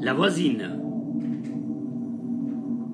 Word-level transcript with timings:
La 0.00 0.14
voisine. 0.14 0.80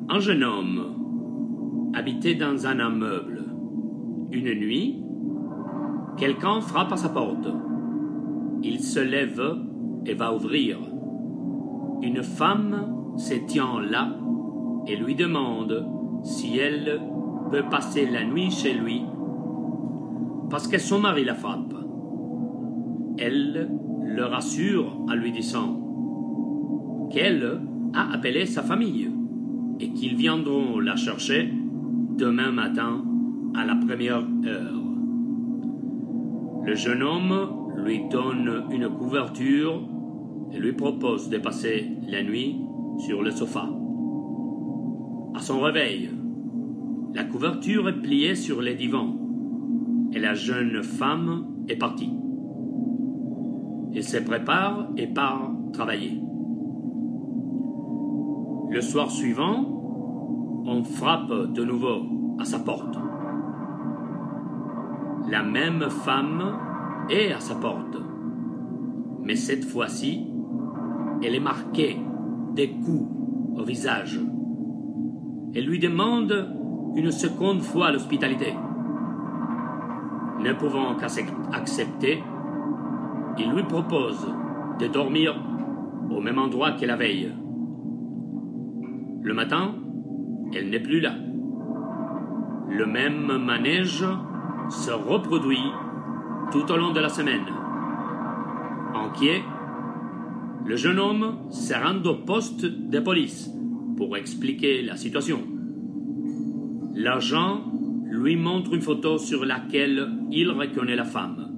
Un 0.09 0.21
jeune 0.21 0.43
homme 0.43 1.93
habitait 1.95 2.35
dans 2.35 2.67
un 2.67 2.79
immeuble. 2.79 3.45
Une 4.33 4.55
nuit, 4.55 5.03
quelqu'un 6.17 6.63
frappe 6.63 6.93
à 6.93 6.97
sa 6.97 7.11
porte. 7.11 7.47
Il 8.63 8.80
se 8.80 9.01
lève 9.01 9.43
et 10.07 10.15
va 10.15 10.35
ouvrir. 10.35 10.79
Une 12.01 12.23
femme 12.23 13.15
se 13.19 13.35
tient 13.35 13.80
là 13.80 14.16
et 14.87 14.97
lui 14.97 15.15
demande 15.15 15.87
si 16.23 16.57
elle 16.59 17.02
peut 17.51 17.65
passer 17.71 18.07
la 18.07 18.25
nuit 18.25 18.51
chez 18.51 18.73
lui 18.73 19.02
parce 20.49 20.69
que 20.69 20.79
son 20.79 21.01
mari 21.01 21.25
la 21.25 21.35
frappe. 21.35 21.75
Elle 23.18 23.71
le 24.05 24.24
rassure 24.24 25.01
en 25.09 25.15
lui 25.15 25.33
disant 25.33 25.84
qu'elle 27.15 27.60
a 27.95 28.12
appelé 28.12 28.45
sa 28.45 28.62
famille 28.62 29.09
et 29.79 29.90
qu'ils 29.90 30.16
viendront 30.16 30.80
la 30.80 30.96
chercher 30.96 31.48
demain 32.18 32.51
matin 32.51 33.04
à 33.54 33.65
la 33.65 33.76
première 33.76 34.24
heure. 34.45 34.82
Le 36.65 36.74
jeune 36.74 37.04
homme 37.04 37.71
lui 37.84 38.01
donne 38.10 38.65
une 38.73 38.88
couverture 38.88 39.88
et 40.52 40.59
lui 40.59 40.73
propose 40.73 41.29
de 41.29 41.38
passer 41.38 41.88
la 42.09 42.24
nuit 42.24 42.56
sur 43.06 43.23
le 43.23 43.30
sofa. 43.30 43.68
À 45.37 45.40
son 45.40 45.60
réveil, 45.60 46.10
la 47.15 47.23
couverture 47.23 47.88
est 47.88 48.02
pliée 48.02 48.34
sur 48.34 48.60
le 48.60 48.74
divan 48.74 49.16
et 50.12 50.18
la 50.18 50.34
jeune 50.34 50.82
femme 50.82 51.46
est 51.68 51.76
partie. 51.76 52.12
Il 53.93 54.02
se 54.02 54.16
prépare 54.16 54.88
et 54.96 55.06
part 55.06 55.52
travailler. 55.73 56.21
Le 58.75 58.80
soir 58.80 59.09
suivant, 59.09 59.65
on 60.67 60.83
frappe 60.83 61.30
de 61.30 61.65
nouveau 61.65 62.03
à 62.41 62.45
sa 62.45 62.59
porte. 62.59 62.99
La 65.31 65.44
même 65.44 65.89
femme 65.89 66.59
est 67.09 67.31
à 67.31 67.39
sa 67.39 67.55
porte, 67.55 67.97
mais 69.22 69.37
cette 69.37 69.65
fois-ci, 69.65 70.27
elle 71.22 71.37
est 71.37 71.41
marquée 71.41 72.00
des 72.56 72.71
coups 72.71 73.09
au 73.56 73.62
visage. 73.62 74.19
Elle 75.55 75.67
lui 75.67 75.78
demande 75.78 76.34
une 76.97 77.12
seconde 77.12 77.62
fois 77.62 77.93
l'hospitalité. 77.93 78.55
Ne 80.41 80.53
pouvant 80.53 80.97
qu'accepter, 80.97 82.25
il 83.39 83.53
lui 83.53 83.62
propose 83.62 84.27
de 84.81 84.89
dormir 84.89 85.33
au 86.11 86.21
même 86.21 86.41
endroit 86.41 86.72
que 86.72 86.87
la 86.87 86.97
veille. 86.97 87.33
Le 89.25 89.33
matin, 89.33 89.75
elle 90.53 90.69
n'est 90.69 90.83
plus 90.83 91.01
là. 91.01 91.15
Le 92.69 92.85
même 92.85 93.39
manège 93.39 94.05
se 94.69 94.91
reproduit 94.91 95.65
tout 96.53 96.71
au 96.71 96.77
long 96.77 96.93
de 96.93 97.01
la 97.01 97.09
semaine. 97.09 97.47
Inquiet, 98.95 99.43
le 100.67 100.77
jeune 100.77 100.99
homme 100.99 101.39
se 101.49 101.73
rend 101.73 102.05
au 102.05 102.17
poste 102.17 102.67
de 102.67 103.01
police 103.01 103.51
pour 103.97 104.15
expliquer 104.19 104.83
la 104.83 104.97
situation. 104.97 105.41
L'agent 106.95 107.63
lui 108.05 108.37
montre 108.37 108.75
une 108.75 108.83
photo 108.83 109.17
sur 109.17 109.47
laquelle 109.47 110.07
il 110.31 110.51
reconnaît 110.51 110.97
la 110.97 111.05
femme. 111.05 111.51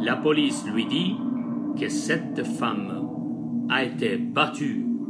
La 0.00 0.16
police 0.16 0.66
lui 0.74 0.84
dit 0.86 1.14
que 1.80 1.88
cette 1.88 2.44
femme 2.44 3.68
a 3.70 3.84
été 3.84 4.16
battue 4.16 4.91